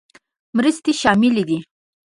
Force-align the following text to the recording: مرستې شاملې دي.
مرستې 0.55 0.91
شاملې 1.01 1.43
دي. 1.49 1.57